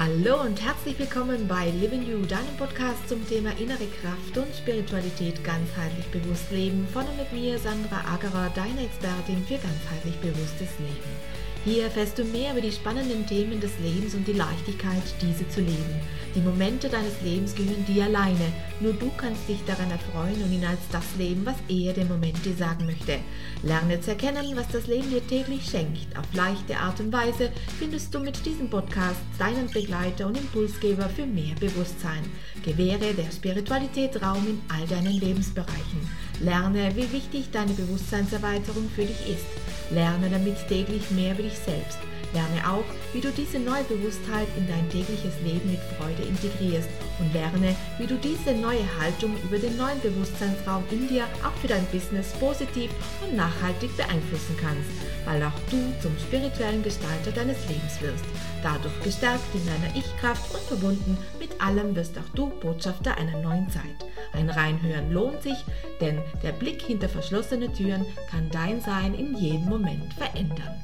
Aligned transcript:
Hallo 0.00 0.40
und 0.40 0.58
herzlich 0.64 0.98
willkommen 0.98 1.46
bei 1.46 1.68
Living 1.78 2.00
You, 2.08 2.24
deinem 2.24 2.56
Podcast 2.56 3.06
zum 3.06 3.20
Thema 3.28 3.50
innere 3.58 3.84
Kraft 4.00 4.34
und 4.34 4.46
Spiritualität 4.56 5.44
ganzheitlich 5.44 6.06
bewusst 6.06 6.50
leben. 6.50 6.88
Von 6.90 7.04
und 7.04 7.18
mit 7.18 7.30
mir, 7.34 7.58
Sandra 7.58 8.00
Agerer, 8.10 8.50
deine 8.54 8.86
Expertin 8.86 9.44
für 9.44 9.58
ganzheitlich 9.58 10.16
bewusstes 10.22 10.70
Leben. 10.78 11.39
Hier 11.62 11.84
erfährst 11.84 12.18
du 12.18 12.24
mehr 12.24 12.52
über 12.52 12.62
die 12.62 12.72
spannenden 12.72 13.26
Themen 13.26 13.60
des 13.60 13.72
Lebens 13.82 14.14
und 14.14 14.26
die 14.26 14.32
Leichtigkeit, 14.32 15.02
diese 15.20 15.46
zu 15.50 15.60
leben. 15.60 16.00
Die 16.34 16.40
Momente 16.40 16.88
deines 16.88 17.20
Lebens 17.22 17.54
gehören 17.54 17.84
dir 17.84 18.04
alleine. 18.04 18.52
Nur 18.80 18.94
du 18.94 19.10
kannst 19.16 19.46
dich 19.46 19.58
daran 19.66 19.90
erfreuen 19.90 20.42
und 20.42 20.52
ihn 20.52 20.64
als 20.64 20.80
das 20.90 21.04
leben, 21.18 21.44
was 21.44 21.56
er 21.68 21.92
dem 21.92 22.08
Moment 22.08 22.42
dir 22.46 22.54
sagen 22.54 22.86
möchte. 22.86 23.18
Lerne 23.62 24.00
zu 24.00 24.12
erkennen, 24.12 24.56
was 24.56 24.68
das 24.68 24.86
Leben 24.86 25.10
dir 25.10 25.26
täglich 25.26 25.68
schenkt. 25.68 26.16
Auf 26.16 26.24
leichte 26.32 26.78
Art 26.78 26.98
und 27.00 27.12
Weise 27.12 27.50
findest 27.78 28.14
du 28.14 28.20
mit 28.20 28.46
diesem 28.46 28.70
Podcast 28.70 29.20
deinen 29.38 29.68
Begleiter 29.70 30.28
und 30.28 30.38
Impulsgeber 30.38 31.10
für 31.10 31.26
mehr 31.26 31.54
Bewusstsein. 31.60 32.24
Gewähre 32.64 33.12
der 33.12 33.30
Spiritualität 33.30 34.22
Raum 34.22 34.46
in 34.46 34.60
all 34.74 34.86
deinen 34.86 35.20
Lebensbereichen. 35.20 36.08
Lerne, 36.40 36.96
wie 36.96 37.12
wichtig 37.12 37.50
deine 37.52 37.72
Bewusstseinserweiterung 37.72 38.88
für 38.94 39.04
dich 39.04 39.28
ist. 39.28 39.44
Lerne 39.90 40.30
damit 40.30 40.56
täglich 40.68 41.10
mehr 41.10 41.32
über 41.32 41.42
dich 41.42 41.58
selbst. 41.58 41.98
Lerne 42.32 42.70
auch, 42.70 42.84
wie 43.12 43.20
du 43.20 43.30
diese 43.32 43.58
neue 43.58 43.82
Bewusstheit 43.84 44.46
in 44.56 44.68
dein 44.68 44.88
tägliches 44.88 45.34
Leben 45.44 45.68
mit 45.68 45.80
Freude 45.98 46.22
integrierst 46.22 46.88
und 47.18 47.32
lerne, 47.32 47.74
wie 47.98 48.06
du 48.06 48.14
diese 48.16 48.52
neue 48.54 48.86
Haltung 49.00 49.36
über 49.42 49.58
den 49.58 49.76
neuen 49.76 50.00
Bewusstseinsraum 50.00 50.84
in 50.92 51.08
dir 51.08 51.24
auch 51.44 51.56
für 51.60 51.66
dein 51.66 51.84
Business 51.86 52.32
positiv 52.34 52.90
und 53.22 53.36
nachhaltig 53.36 53.96
beeinflussen 53.96 54.56
kannst, 54.60 54.90
weil 55.26 55.42
auch 55.42 55.58
du 55.70 55.78
zum 56.00 56.16
spirituellen 56.18 56.84
Gestalter 56.84 57.32
deines 57.32 57.58
Lebens 57.68 58.00
wirst. 58.00 58.24
Dadurch 58.62 58.94
gestärkt 59.02 59.52
in 59.54 59.66
deiner 59.66 59.96
Ich-Kraft 59.96 60.54
und 60.54 60.62
verbunden 60.62 61.18
mit 61.40 61.60
allem 61.60 61.96
wirst 61.96 62.16
auch 62.16 62.34
du 62.34 62.46
Botschafter 62.60 63.16
einer 63.16 63.42
neuen 63.42 63.68
Zeit. 63.70 64.09
Ein 64.32 64.48
Reinhören 64.48 65.12
lohnt 65.12 65.42
sich, 65.42 65.64
denn 66.00 66.18
der 66.42 66.52
Blick 66.52 66.82
hinter 66.82 67.08
verschlossene 67.08 67.72
Türen 67.72 68.06
kann 68.30 68.48
dein 68.50 68.80
Sein 68.80 69.14
in 69.14 69.36
jedem 69.36 69.68
Moment 69.68 70.12
verändern. 70.14 70.80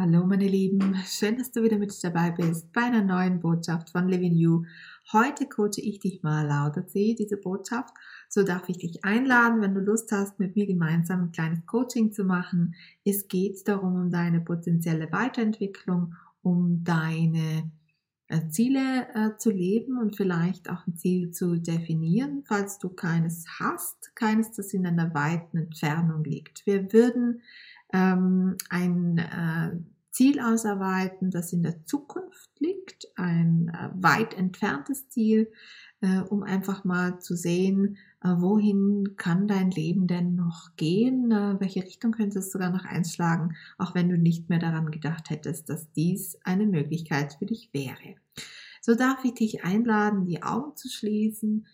Hallo 0.00 0.24
meine 0.24 0.46
Lieben, 0.46 0.94
schön, 1.06 1.36
dass 1.38 1.50
du 1.50 1.64
wieder 1.64 1.76
mit 1.76 1.92
dabei 2.04 2.30
bist 2.30 2.72
bei 2.72 2.82
einer 2.82 3.02
neuen 3.02 3.40
Botschaft 3.40 3.90
von 3.90 4.06
Living 4.06 4.36
You. 4.36 4.62
Heute 5.12 5.48
coache 5.48 5.80
ich 5.80 5.98
dich 5.98 6.22
mal, 6.22 6.46
lautet 6.46 6.88
sie, 6.88 7.16
diese 7.16 7.36
Botschaft. 7.36 7.92
So 8.28 8.44
darf 8.44 8.68
ich 8.68 8.78
dich 8.78 9.04
einladen, 9.04 9.60
wenn 9.60 9.74
du 9.74 9.80
Lust 9.80 10.12
hast, 10.12 10.38
mit 10.38 10.54
mir 10.54 10.68
gemeinsam 10.68 11.22
ein 11.22 11.32
kleines 11.32 11.66
Coaching 11.66 12.12
zu 12.12 12.22
machen. 12.22 12.76
Es 13.04 13.26
geht 13.26 13.66
darum, 13.66 13.96
um 13.96 14.10
deine 14.12 14.40
potenzielle 14.40 15.10
Weiterentwicklung, 15.10 16.14
um 16.48 16.82
deine 16.82 17.70
äh, 18.28 18.48
Ziele 18.48 19.06
äh, 19.14 19.36
zu 19.36 19.50
leben 19.50 19.98
und 19.98 20.16
vielleicht 20.16 20.70
auch 20.70 20.86
ein 20.86 20.96
Ziel 20.96 21.30
zu 21.30 21.56
definieren, 21.56 22.42
falls 22.46 22.78
du 22.78 22.88
keines 22.88 23.46
hast, 23.60 24.14
keines, 24.16 24.52
das 24.52 24.72
in 24.72 24.86
einer 24.86 25.12
weiten 25.14 25.58
Entfernung 25.58 26.24
liegt. 26.24 26.64
Wir 26.66 26.92
würden 26.92 27.42
ähm, 27.92 28.56
ein 28.70 29.18
äh, 29.18 29.76
Ziel 30.10 30.40
ausarbeiten, 30.40 31.30
das 31.30 31.52
in 31.52 31.62
der 31.62 31.84
Zukunft 31.84 32.50
liegt, 32.58 33.08
ein 33.16 33.68
äh, 33.68 33.90
weit 34.02 34.34
entferntes 34.34 35.08
Ziel, 35.10 35.50
äh, 36.00 36.20
um 36.20 36.42
einfach 36.42 36.84
mal 36.84 37.20
zu 37.20 37.36
sehen, 37.36 37.96
äh, 38.22 38.28
wohin 38.28 39.16
kann 39.16 39.48
dein 39.48 39.70
Leben 39.70 40.06
denn 40.06 40.34
noch 40.34 40.76
gehen, 40.76 41.30
äh, 41.32 41.60
welche 41.60 41.82
Richtung 41.82 42.12
könnte 42.12 42.38
es 42.38 42.52
sogar 42.52 42.70
noch 42.70 42.84
einschlagen, 42.84 43.56
auch 43.78 43.94
wenn 43.94 44.08
du 44.08 44.16
nicht 44.16 44.48
mehr 44.48 44.58
daran 44.58 44.90
gedacht 44.90 45.30
hättest, 45.30 45.68
dass 45.68 45.92
dies 45.92 46.38
eine 46.44 46.66
Möglichkeit 46.66 47.34
für 47.34 47.46
dich 47.46 47.70
wäre. 47.72 48.16
So 48.80 48.94
darf 48.94 49.24
ich 49.24 49.34
dich 49.34 49.64
einladen, 49.64 50.24
die 50.24 50.42
Augen 50.42 50.76
zu 50.76 50.88
schließen 50.88 51.66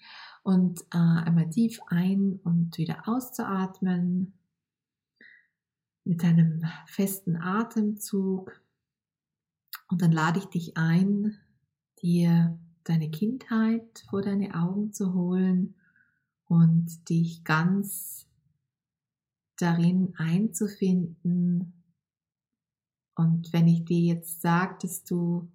und 0.43 0.81
äh, 0.93 0.99
einmal 0.99 1.51
tief 1.51 1.81
ein 1.89 2.41
und 2.45 2.79
wieder 2.79 3.09
auszuatmen 3.09 4.33
mit 6.05 6.23
einem 6.25 6.65
festen 6.87 7.37
Atemzug. 7.37 8.61
Und 9.89 10.03
dann 10.03 10.13
lade 10.13 10.39
ich 10.39 10.47
dich 10.47 10.77
ein, 10.77 11.39
dir 12.03 12.59
deine 12.85 13.11
Kindheit 13.11 14.05
vor 14.09 14.23
deine 14.23 14.55
Augen 14.55 14.93
zu 14.93 15.15
holen 15.15 15.75
und 16.47 17.09
dich 17.09 17.45
ganz 17.45 18.29
darin 19.57 20.15
einzufinden. 20.17 21.73
Und 23.17 23.53
wenn 23.53 23.69
ich 23.69 23.85
dir 23.85 24.01
jetzt 24.01 24.41
sage, 24.41 24.77
dass 24.83 25.05
du 25.05 25.49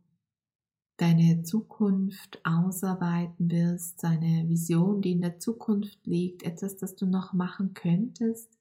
deine 0.97 1.44
Zukunft 1.44 2.41
ausarbeiten 2.44 3.50
wirst, 3.51 4.03
deine 4.03 4.47
Vision, 4.50 5.01
die 5.01 5.11
in 5.11 5.22
der 5.22 5.40
Zukunft 5.40 6.06
liegt, 6.06 6.44
etwas, 6.44 6.78
das 6.78 6.96
du 6.96 7.06
noch 7.06 7.34
machen 7.34 7.73
könntest, 7.73 8.57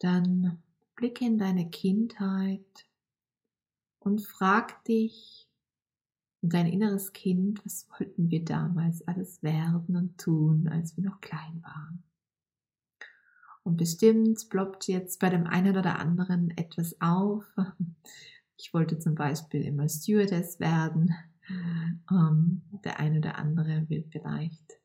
dann 0.00 0.62
Blicke 0.96 1.24
in 1.24 1.38
deine 1.38 1.70
Kindheit 1.70 2.88
und 4.00 4.22
frag 4.22 4.84
dich 4.84 5.49
und 6.42 6.54
dein 6.54 6.66
inneres 6.66 7.12
Kind, 7.12 7.64
was 7.64 7.88
wollten 7.90 8.30
wir 8.30 8.44
damals 8.44 9.06
alles 9.06 9.42
werden 9.42 9.96
und 9.96 10.18
tun, 10.18 10.68
als 10.68 10.96
wir 10.96 11.04
noch 11.04 11.20
klein 11.20 11.62
waren. 11.62 12.02
Und 13.62 13.76
bestimmt 13.76 14.48
ploppt 14.48 14.88
jetzt 14.88 15.20
bei 15.20 15.28
dem 15.28 15.46
einen 15.46 15.76
oder 15.76 15.98
anderen 15.98 16.50
etwas 16.56 17.00
auf. 17.00 17.44
Ich 18.56 18.74
wollte 18.74 18.98
zum 18.98 19.14
Beispiel 19.14 19.62
immer 19.62 19.88
Stewardess 19.88 20.60
werden. 20.60 21.14
Ähm, 22.10 22.62
der 22.84 23.00
eine 23.00 23.18
oder 23.18 23.36
andere 23.36 23.88
will 23.88 24.04
vielleicht 24.10 24.80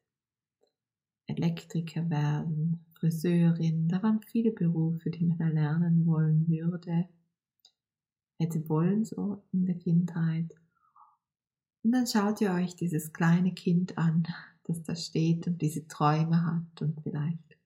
Elektriker 1.27 2.09
werden, 2.09 2.85
Friseurin, 2.93 3.87
da 3.87 4.01
waren 4.01 4.21
viele 4.21 4.51
Berufe, 4.51 5.09
die 5.09 5.25
man 5.25 5.39
erlernen 5.39 6.05
wollen 6.05 6.47
würde, 6.47 7.09
hätte 8.39 8.67
wollen 8.69 9.05
so 9.05 9.43
in 9.51 9.65
der 9.65 9.75
Kindheit. 9.75 10.55
Und 11.85 11.91
dann 11.91 12.07
schaut 12.07 12.41
ihr 12.41 12.51
euch 12.51 12.75
dieses 12.75 13.13
kleine 13.13 13.53
Kind 13.53 13.95
an, 13.95 14.25
das 14.63 14.81
da 14.81 14.95
steht 14.95 15.45
und 15.45 15.61
diese 15.61 15.87
Träume 15.87 16.43
hat 16.43 16.81
und 16.81 16.99
vielleicht 17.03 17.59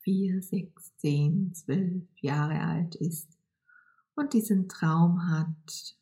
vier, 0.00 0.42
sechs, 0.42 0.94
zehn, 0.98 1.54
zwölf 1.54 2.04
Jahre 2.20 2.60
alt 2.60 2.96
ist 2.96 3.38
und 4.14 4.34
diesen 4.34 4.68
Traum 4.68 5.26
hat. 5.26 5.96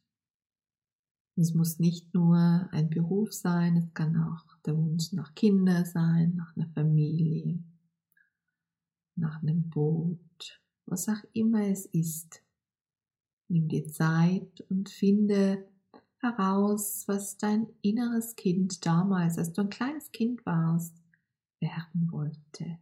Es 1.36 1.54
muss 1.54 1.78
nicht 1.78 2.12
nur 2.12 2.68
ein 2.72 2.90
Beruf 2.90 3.32
sein, 3.32 3.76
es 3.76 3.94
kann 3.94 4.16
auch 4.16 4.56
der 4.66 4.76
Wunsch 4.76 5.12
nach 5.12 5.32
Kindern 5.36 5.84
sein, 5.84 6.34
nach 6.34 6.56
einer 6.56 6.70
Familie, 6.70 7.62
nach 9.14 9.40
einem 9.42 9.70
Boot, 9.70 10.60
was 10.86 11.08
auch 11.08 11.22
immer 11.34 11.68
es 11.68 11.86
ist. 11.86 12.42
Nimm 13.46 13.68
dir 13.68 13.86
Zeit 13.86 14.60
und 14.68 14.88
finde 14.88 15.68
heraus, 16.22 17.04
was 17.06 17.36
dein 17.36 17.66
inneres 17.82 18.36
Kind 18.36 18.86
damals, 18.86 19.38
als 19.38 19.52
du 19.52 19.62
ein 19.62 19.70
kleines 19.70 20.10
Kind 20.12 20.44
warst, 20.46 20.94
werden 21.60 22.10
wollte. 22.10 22.78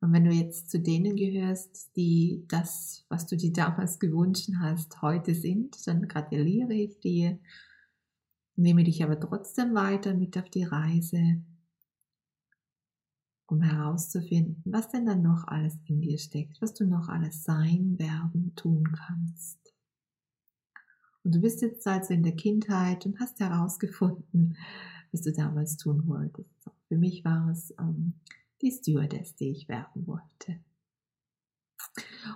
Und 0.00 0.12
wenn 0.12 0.24
du 0.24 0.30
jetzt 0.30 0.70
zu 0.70 0.78
denen 0.78 1.16
gehörst, 1.16 1.96
die 1.96 2.44
das, 2.48 3.04
was 3.08 3.26
du 3.26 3.36
dir 3.36 3.52
damals 3.52 3.98
gewünscht 3.98 4.50
hast, 4.60 5.00
heute 5.02 5.34
sind, 5.34 5.86
dann 5.86 6.06
gratuliere 6.06 6.74
ich 6.74 7.00
dir. 7.00 7.38
Nehme 8.56 8.84
dich 8.84 9.02
aber 9.02 9.18
trotzdem 9.18 9.74
weiter 9.74 10.14
mit 10.14 10.36
auf 10.38 10.48
die 10.50 10.64
Reise 10.64 11.42
um 13.48 13.62
herauszufinden, 13.62 14.62
was 14.64 14.88
denn 14.88 15.06
dann 15.06 15.22
noch 15.22 15.46
alles 15.46 15.78
in 15.84 16.00
dir 16.00 16.18
steckt, 16.18 16.60
was 16.60 16.74
du 16.74 16.84
noch 16.84 17.08
alles 17.08 17.44
sein, 17.44 17.96
werden, 17.98 18.54
tun 18.56 18.92
kannst. 18.92 19.75
Und 21.26 21.34
du 21.34 21.40
bist 21.40 21.60
jetzt 21.60 21.84
also 21.88 22.14
in 22.14 22.22
der 22.22 22.36
Kindheit 22.36 23.04
und 23.04 23.18
hast 23.18 23.40
herausgefunden, 23.40 24.56
was 25.10 25.22
du 25.22 25.32
damals 25.32 25.76
tun 25.76 26.06
wolltest. 26.06 26.70
Für 26.86 26.96
mich 26.96 27.24
war 27.24 27.50
es 27.50 27.74
ähm, 27.80 28.12
die 28.62 28.70
Stewardess, 28.70 29.34
die 29.34 29.50
ich 29.50 29.68
werden 29.68 30.06
wollte. 30.06 30.60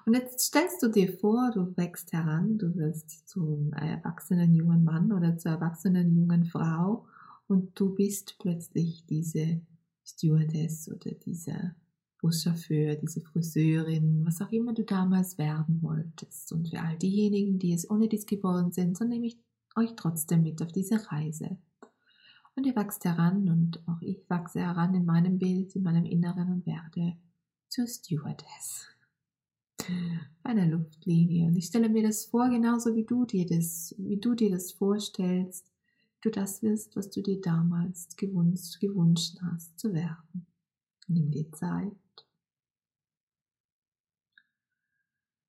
Und 0.06 0.14
jetzt 0.14 0.40
stellst 0.40 0.82
du 0.82 0.88
dir 0.88 1.16
vor, 1.16 1.52
du 1.54 1.76
wächst 1.76 2.12
heran, 2.12 2.58
du 2.58 2.75
wirst 2.75 3.28
zum 3.28 3.72
erwachsenen 3.75 4.56
jungen 4.56 4.82
Mann 4.82 5.12
oder 5.12 5.38
zur 5.38 5.52
erwachsenen 5.52 6.12
jungen 6.16 6.46
Frau 6.46 7.06
und 7.46 7.78
du 7.78 7.94
bist 7.94 8.38
plötzlich 8.40 9.06
diese 9.06 9.60
Stewardess 10.04 10.90
oder 10.90 11.12
dieser 11.12 11.76
Buschauffeur, 12.20 12.96
diese 12.96 13.20
Friseurin, 13.20 14.25
was 14.25 14.40
auch 14.40 14.50
immer 14.50 14.75
du 14.75 14.84
damals 14.84 15.38
werden 15.38 15.82
wolltest. 15.82 16.52
Und 16.52 16.69
für 16.69 16.81
all 16.81 16.96
diejenigen, 16.99 17.58
die 17.58 17.72
es 17.72 17.88
ohne 17.90 18.08
dies 18.08 18.26
geworden 18.26 18.72
sind, 18.72 18.96
so 18.96 19.05
nehme 19.05 19.26
ich 19.26 19.38
euch 19.76 19.94
trotzdem 19.96 20.43
mit 20.43 20.62
auf 20.62 20.72
diese 20.72 21.11
Reise. 21.11 21.56
Und 22.56 22.67
ihr 22.67 22.76
wachst 22.76 23.05
heran 23.05 23.49
und 23.49 23.82
auch 23.88 24.02
ich 24.02 24.28
wachse 24.28 24.61
heran 24.61 24.94
in 24.94 25.05
meinem 25.05 25.38
Bild, 25.38 25.75
in 25.76 25.82
meinem 25.82 26.05
Inneren 26.05 26.52
und 26.52 26.67
werde 26.67 27.17
zur 27.69 27.87
Stewardess 27.87 28.88
einer 30.43 30.66
Luftlinie. 30.66 31.46
Und 31.46 31.56
ich 31.56 31.66
stelle 31.66 31.88
mir 31.88 32.02
das 32.02 32.26
vor, 32.26 32.49
genauso 32.49 32.94
wie 32.94 33.05
du 33.05 33.25
dir 33.25 33.46
das, 33.46 33.94
wie 33.99 34.19
du 34.19 34.34
dir 34.34 34.50
das 34.50 34.73
vorstellst, 34.73 35.70
du 36.23 36.31
das 36.31 36.62
wirst, 36.62 36.96
was 36.96 37.11
du 37.11 37.23
dir 37.23 37.40
damals 37.40 38.16
gewünscht, 38.16 38.81
gewünscht 38.81 39.38
hast 39.43 39.78
zu 39.78 39.93
werden. 39.93 40.46
Nimm 41.10 41.32
dir 41.32 41.50
Zeit. 41.50 41.92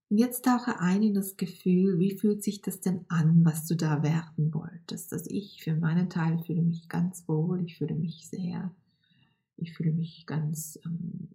Und 0.09 0.17
jetzt 0.17 0.43
tauche 0.43 0.79
ein 0.79 1.03
in 1.03 1.13
das 1.13 1.37
Gefühl, 1.37 1.99
wie 1.99 2.17
fühlt 2.17 2.43
sich 2.43 2.61
das 2.61 2.81
denn 2.81 3.05
an, 3.09 3.45
was 3.45 3.67
du 3.67 3.75
da 3.75 4.01
werden 4.01 4.53
wolltest. 4.55 5.13
Also 5.13 5.29
ich 5.29 5.63
für 5.63 5.75
meinen 5.75 6.09
Teil 6.09 6.39
fühle 6.39 6.63
mich 6.63 6.89
ganz 6.89 7.27
wohl, 7.27 7.63
ich 7.63 7.77
fühle 7.77 7.93
mich 7.93 8.27
sehr, 8.27 8.75
ich 9.55 9.73
fühle 9.73 9.91
mich 9.91 10.25
ganz, 10.25 10.79
ähm, 10.83 11.29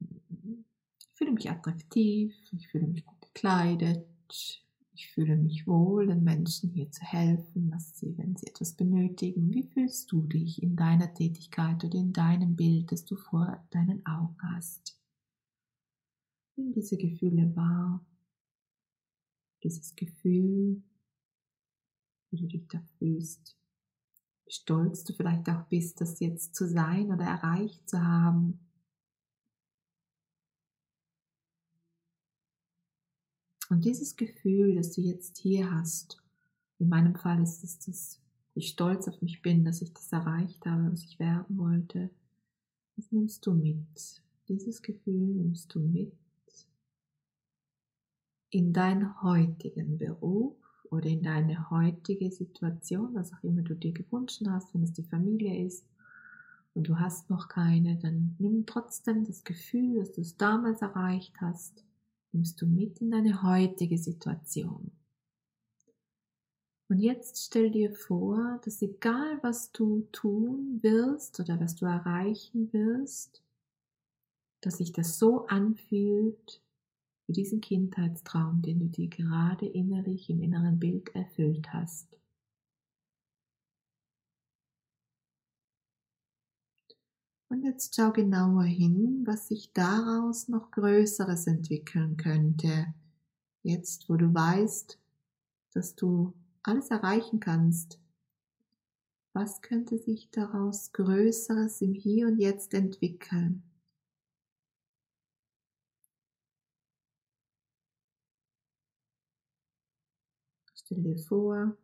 ich 0.99 1.15
fühle 1.15 1.31
mich 1.31 1.49
attraktiv, 1.49 2.35
ich 2.51 2.69
fühle 2.69 2.89
mich 2.89 3.07
gut 3.07 3.21
gekleidet, 3.33 4.66
ich 4.97 5.11
fühle 5.11 5.37
mich 5.37 5.67
wohl, 5.67 6.07
den 6.07 6.25
Menschen 6.25 6.71
hier 6.71 6.91
zu 6.91 7.03
helfen, 7.03 7.71
dass 7.71 7.99
sie, 7.99 8.17
wenn 8.17 8.35
sie 8.35 8.47
etwas 8.47 8.73
benötigen, 8.73 9.53
wie 9.53 9.65
fühlst 9.65 10.11
du 10.11 10.23
dich 10.23 10.63
in 10.63 10.75
deiner 10.75 11.13
Tätigkeit 11.13 11.85
oder 11.85 11.99
in 11.99 12.15
deinem 12.15 12.57
Bild, 12.57 12.91
das 12.91 13.05
du 13.05 13.15
vor 13.15 13.63
deinen 13.71 14.05
Augen 14.07 14.37
hast? 14.43 14.99
Nimm 16.57 16.73
diese 16.73 16.97
Gefühle 16.97 17.55
wahr, 17.55 18.05
dieses 19.63 19.95
Gefühl, 19.95 20.83
wie 22.31 22.39
du 22.39 22.47
dich 22.47 22.67
da 22.69 22.81
fühlst, 22.99 23.59
wie 24.47 24.53
stolz 24.53 25.05
du 25.05 25.13
vielleicht 25.13 25.47
auch 25.51 25.65
bist, 25.65 26.01
das 26.01 26.21
jetzt 26.21 26.55
zu 26.55 26.67
sein 26.67 27.13
oder 27.13 27.25
erreicht 27.27 27.87
zu 27.87 28.03
haben. 28.03 28.66
Und 33.69 33.85
dieses 33.85 34.17
Gefühl, 34.17 34.77
das 34.77 34.93
du 34.93 35.01
jetzt 35.01 35.39
hier 35.39 35.71
hast, 35.71 36.23
in 36.79 36.89
meinem 36.89 37.15
Fall 37.15 37.43
ist 37.43 37.65
es 37.65 37.79
das, 37.81 38.21
wie 38.55 38.63
stolz 38.63 39.09
auf 39.09 39.21
mich 39.23 39.43
bin, 39.43 39.65
dass 39.65 39.83
ich 39.83 39.93
das 39.93 40.13
erreicht 40.13 40.65
habe, 40.67 40.93
was 40.93 41.05
ich 41.05 41.19
werden 41.19 41.59
wollte, 41.59 42.11
das 42.97 43.11
nimmst 43.13 43.45
du 43.47 43.53
mit. 43.53 44.23
Dieses 44.49 44.83
Gefühl 44.83 45.35
nimmst 45.35 45.75
du 45.75 45.81
mit 45.81 46.13
in 48.51 48.73
deinen 48.73 49.21
heutigen 49.23 49.99
Beruf 49.99 50.57
oder 50.91 51.07
in 51.07 51.23
deine 51.23 51.69
heutige 51.71 52.31
Situation, 52.31 53.15
was 53.15 53.33
auch 53.33 53.43
immer 53.43 53.63
du 53.63 53.75
dir 53.75 53.93
gewünscht 53.93 54.43
hast, 54.49 54.73
wenn 54.73 54.83
es 54.83 54.93
die 54.93 55.03
Familie 55.03 55.67
ist 55.67 55.85
und 56.75 56.89
du 56.89 56.99
hast 56.99 57.29
noch 57.29 57.49
keine, 57.49 57.97
dann 57.97 58.37
nimm 58.39 58.65
trotzdem 58.65 59.25
das 59.25 59.43
Gefühl, 59.43 59.99
dass 59.99 60.13
du 60.13 60.21
es 60.21 60.37
damals 60.37 60.81
erreicht 60.81 61.35
hast 61.41 61.86
nimmst 62.33 62.61
du 62.61 62.67
mit 62.67 63.01
in 63.01 63.11
deine 63.11 63.43
heutige 63.43 63.99
Situation. 63.99 64.91
Und 66.89 67.01
jetzt 67.01 67.45
stell 67.45 67.71
dir 67.71 67.93
vor, 67.93 68.61
dass 68.65 68.81
egal 68.81 69.39
was 69.43 69.73
du 69.73 70.07
tun 70.13 70.79
wirst 70.83 71.41
oder 71.41 71.59
was 71.61 71.75
du 71.75 71.87
erreichen 71.87 72.73
wirst, 72.73 73.43
dass 74.61 74.79
sich 74.79 74.93
das 74.93 75.19
so 75.19 75.47
anfühlt 75.47 76.63
wie 77.27 77.33
diesen 77.33 77.61
Kindheitstraum, 77.61 78.63
den 78.63 78.79
du 78.79 78.87
dir 78.87 79.09
gerade 79.09 79.67
innerlich 79.67 80.31
im 80.31 80.41
inneren 80.41 80.79
Bild 80.79 81.15
erfüllt 81.15 81.73
hast. 81.73 82.17
Und 87.49 87.63
jetzt 87.63 87.95
schau 87.95 88.11
genauer 88.11 88.65
hin, 88.65 89.23
was 89.25 89.49
sich 89.49 89.73
daraus 89.73 90.49
noch 90.49 90.73
Größeres 90.73 91.47
entwickeln 91.47 92.17
könnte. 92.17 92.93
Jetzt, 93.63 94.09
wo 94.09 94.17
du 94.17 94.35
weißt, 94.35 94.99
dass 95.73 95.95
du 95.95 96.33
alles 96.63 96.91
erreichen 96.91 97.39
kannst. 97.39 98.01
Was 99.33 99.61
könnte 99.63 99.99
sich 99.99 100.31
daraus 100.31 100.93
Größeres 100.93 101.81
im 101.83 101.95
Hier 101.95 102.27
und 102.27 102.39
Jetzt 102.39 102.75
entwickeln? 102.75 103.63
Stell 110.75 111.03
dir 111.03 111.19
vor, 111.19 111.77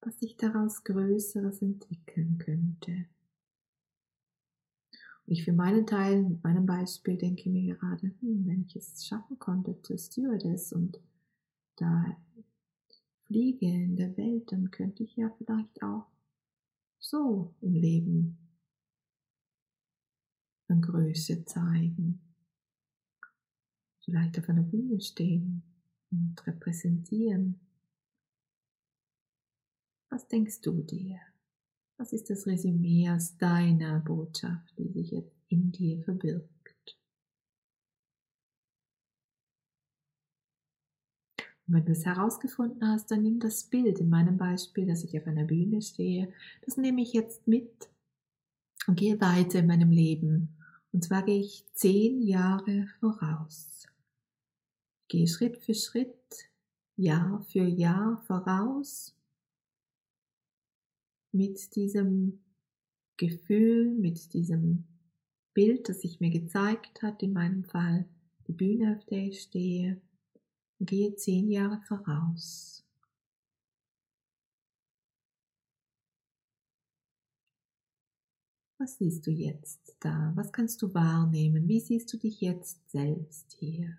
was 0.00 0.18
sich 0.18 0.36
daraus 0.36 0.84
Größeres 0.84 1.62
entwickeln 1.62 2.38
könnte. 2.38 3.06
Ich 5.28 5.44
für 5.44 5.52
meinen 5.52 5.86
Teil, 5.86 6.22
mit 6.22 6.44
meinem 6.44 6.66
Beispiel, 6.66 7.16
denke 7.18 7.50
mir 7.50 7.74
gerade, 7.74 8.12
hm, 8.20 8.46
wenn 8.46 8.62
ich 8.62 8.76
es 8.76 9.04
schaffen 9.04 9.38
konnte 9.40 9.80
zur 9.82 9.98
Stewardess 9.98 10.72
und 10.72 11.00
da 11.76 12.16
fliege 13.24 13.66
in 13.66 13.96
der 13.96 14.16
Welt, 14.16 14.52
dann 14.52 14.70
könnte 14.70 15.02
ich 15.02 15.16
ja 15.16 15.28
vielleicht 15.36 15.82
auch 15.82 16.06
so 17.00 17.52
im 17.60 17.74
Leben 17.74 18.38
an 20.68 20.80
Größe 20.80 21.44
zeigen. 21.44 22.20
Vielleicht 24.04 24.38
auf 24.38 24.48
einer 24.48 24.62
Bühne 24.62 25.00
stehen 25.00 25.62
und 26.12 26.46
repräsentieren. 26.46 27.58
Was 30.08 30.28
denkst 30.28 30.60
du 30.60 30.82
dir? 30.82 31.18
Was 31.98 32.12
ist 32.12 32.28
das 32.28 32.46
Resümee 32.46 33.10
aus 33.10 33.38
deiner 33.38 34.00
Botschaft, 34.00 34.78
die 34.78 34.88
sich 34.88 35.12
jetzt 35.12 35.34
in 35.48 35.72
dir 35.72 36.02
verbirgt? 36.02 36.50
Und 41.66 41.74
wenn 41.74 41.84
du 41.84 41.92
es 41.92 42.04
herausgefunden 42.04 42.86
hast, 42.86 43.10
dann 43.10 43.22
nimm 43.22 43.40
das 43.40 43.64
Bild 43.64 43.98
in 43.98 44.10
meinem 44.10 44.36
Beispiel, 44.36 44.86
dass 44.86 45.04
ich 45.04 45.18
auf 45.18 45.26
einer 45.26 45.44
Bühne 45.44 45.82
stehe, 45.82 46.32
das 46.64 46.76
nehme 46.76 47.02
ich 47.02 47.12
jetzt 47.12 47.48
mit 47.48 47.88
und 48.86 48.96
gehe 48.96 49.20
weiter 49.20 49.60
in 49.60 49.66
meinem 49.66 49.90
Leben. 49.90 50.56
Und 50.92 51.02
zwar 51.02 51.24
gehe 51.24 51.40
ich 51.40 51.64
zehn 51.72 52.22
Jahre 52.22 52.88
voraus. 53.00 53.86
Gehe 55.08 55.26
Schritt 55.26 55.58
für 55.58 55.74
Schritt, 55.74 56.50
Jahr 56.96 57.42
für 57.42 57.64
Jahr 57.64 58.18
voraus 58.26 59.15
mit 61.36 61.74
diesem 61.76 62.40
Gefühl, 63.16 63.94
mit 63.94 64.32
diesem 64.34 64.84
Bild, 65.54 65.88
das 65.88 66.02
sich 66.02 66.20
mir 66.20 66.30
gezeigt 66.30 67.02
hat, 67.02 67.22
in 67.22 67.32
meinem 67.32 67.64
Fall 67.64 68.08
die 68.46 68.52
Bühne, 68.52 68.96
auf 68.96 69.04
der 69.06 69.18
ich 69.18 69.40
stehe, 69.40 70.00
gehe 70.80 71.14
zehn 71.16 71.50
Jahre 71.50 71.80
voraus. 71.88 72.84
Was 78.78 78.98
siehst 78.98 79.26
du 79.26 79.30
jetzt 79.30 79.96
da? 80.00 80.32
Was 80.36 80.52
kannst 80.52 80.82
du 80.82 80.92
wahrnehmen? 80.92 81.66
Wie 81.66 81.80
siehst 81.80 82.12
du 82.12 82.18
dich 82.18 82.42
jetzt 82.42 82.90
selbst 82.90 83.56
hier? 83.58 83.96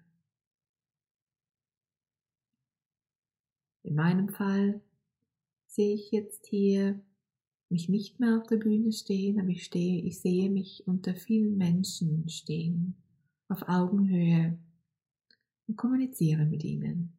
In 3.81 3.95
meinem 3.95 4.29
Fall 4.29 4.81
sehe 5.65 5.95
ich 5.95 6.11
jetzt 6.11 6.45
hier 6.45 7.01
mich 7.69 7.89
nicht 7.89 8.19
mehr 8.19 8.37
auf 8.37 8.47
der 8.47 8.57
Bühne 8.57 8.91
stehen, 8.91 9.39
aber 9.39 9.49
ich 9.49 9.65
stehe, 9.65 10.01
ich 10.03 10.19
sehe 10.19 10.49
mich 10.49 10.83
unter 10.87 11.15
vielen 11.15 11.57
Menschen 11.57 12.27
stehen, 12.29 12.95
auf 13.49 13.67
Augenhöhe 13.67 14.57
und 15.67 15.75
kommuniziere 15.75 16.45
mit 16.45 16.63
ihnen. 16.63 17.13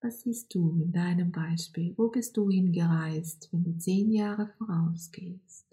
Was 0.00 0.22
siehst 0.22 0.52
du 0.54 0.80
in 0.82 0.92
deinem 0.92 1.30
Beispiel? 1.30 1.94
Wo 1.96 2.08
bist 2.08 2.36
du 2.36 2.50
hingereist, 2.50 3.48
wenn 3.52 3.62
du 3.62 3.78
zehn 3.78 4.10
Jahre 4.10 4.48
vorausgehst? 4.58 5.71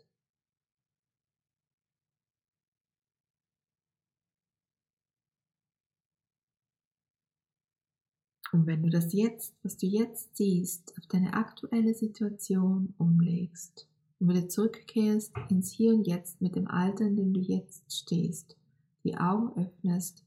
Und 8.52 8.66
wenn 8.66 8.82
du 8.82 8.90
das 8.90 9.14
jetzt, 9.14 9.54
was 9.64 9.78
du 9.78 9.86
jetzt 9.86 10.36
siehst, 10.36 10.94
auf 10.98 11.06
deine 11.08 11.34
aktuelle 11.34 11.94
Situation 11.94 12.94
umlegst 12.98 13.88
und 14.20 14.30
wieder 14.30 14.50
zurückkehrst 14.50 15.34
ins 15.50 15.72
Hier 15.72 15.94
und 15.94 16.08
Jetzt 16.08 16.42
mit 16.42 16.56
dem 16.56 16.68
Alter, 16.68 17.06
in 17.06 17.16
dem 17.16 17.34
du 17.34 17.42
jetzt 17.42 17.96
stehst, 17.96 18.58
die 19.04 19.18
Augen 19.18 19.52
öffnest, 19.62 20.26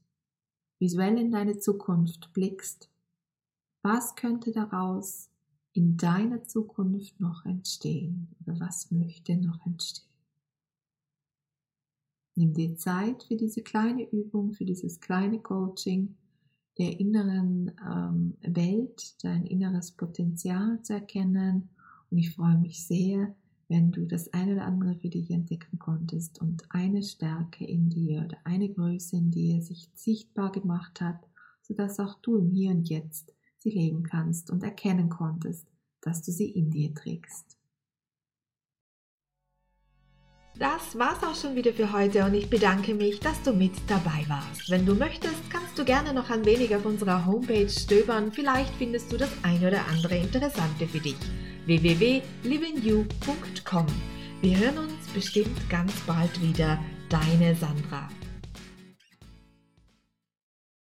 visuell 0.79 1.17
in 1.17 1.31
deine 1.31 1.59
Zukunft 1.59 2.31
blickst, 2.33 2.89
was 3.81 4.15
könnte 4.15 4.51
daraus 4.51 5.29
in 5.73 5.97
deiner 5.97 6.43
Zukunft 6.43 7.19
noch 7.19 7.45
entstehen 7.45 8.29
oder 8.41 8.59
was 8.59 8.89
möchte 8.91 9.35
noch 9.35 9.65
entstehen? 9.65 10.07
Nimm 12.35 12.53
dir 12.53 12.75
Zeit 12.77 13.23
für 13.23 13.35
diese 13.35 13.61
kleine 13.61 14.09
Übung, 14.09 14.53
für 14.53 14.65
dieses 14.65 14.99
kleine 14.99 15.39
Coaching 15.39 16.15
der 16.77 16.99
inneren 16.99 17.71
ähm, 17.85 18.35
Welt, 18.41 19.23
dein 19.23 19.45
inneres 19.45 19.91
Potenzial 19.91 20.81
zu 20.81 20.93
erkennen. 20.93 21.69
Und 22.09 22.17
ich 22.17 22.33
freue 22.33 22.57
mich 22.57 22.85
sehr, 22.85 23.35
wenn 23.69 23.91
du 23.91 24.05
das 24.05 24.33
eine 24.33 24.53
oder 24.53 24.65
andere 24.65 24.95
für 24.95 25.09
dich 25.09 25.31
entdecken 25.31 25.79
konntest 25.79 26.39
und 26.41 26.63
eine 26.69 27.01
Stärke 27.03 27.65
in 27.65 27.89
dir 27.89 28.23
oder 28.25 28.37
eine 28.43 28.69
Größe 28.69 29.15
in 29.15 29.31
dir 29.31 29.61
sich 29.61 29.89
sichtbar 29.95 30.51
gemacht 30.51 31.01
hat, 31.01 31.19
sodass 31.61 31.99
auch 31.99 32.19
du 32.21 32.37
im 32.37 32.51
Hier 32.51 32.71
und 32.71 32.89
Jetzt 32.89 33.33
sie 33.59 33.71
leben 33.71 34.03
kannst 34.03 34.51
und 34.51 34.63
erkennen 34.63 35.09
konntest, 35.09 35.67
dass 36.01 36.21
du 36.21 36.31
sie 36.31 36.49
in 36.49 36.69
dir 36.69 36.93
trägst. 36.93 37.57
Das 40.59 40.99
war's 40.99 41.23
auch 41.23 41.35
schon 41.35 41.55
wieder 41.55 41.73
für 41.73 41.91
heute 41.91 42.23
und 42.25 42.35
ich 42.35 42.47
bedanke 42.47 42.93
mich, 42.93 43.19
dass 43.19 43.41
du 43.41 43.53
mit 43.53 43.73
dabei 43.87 44.23
warst. 44.27 44.69
Wenn 44.69 44.85
du 44.85 44.93
möchtest, 44.93 45.49
kannst 45.49 45.79
du 45.79 45.83
gerne 45.83 46.13
noch 46.13 46.29
ein 46.29 46.45
wenig 46.45 46.75
auf 46.75 46.85
unserer 46.85 47.25
Homepage 47.25 47.67
stöbern. 47.67 48.31
Vielleicht 48.31 48.71
findest 48.75 49.11
du 49.11 49.17
das 49.17 49.31
eine 49.41 49.69
oder 49.69 49.87
andere 49.87 50.17
Interessante 50.17 50.87
für 50.87 50.99
dich. 50.99 51.17
www.livingyou.com 51.65 53.87
Wir 54.41 54.59
hören 54.59 54.77
uns 54.77 55.07
bestimmt 55.13 55.67
ganz 55.69 55.91
bald 56.01 56.39
wieder. 56.39 56.79
Deine 57.09 57.55
Sandra. 57.55 58.07